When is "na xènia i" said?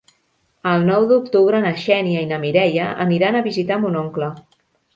1.67-2.31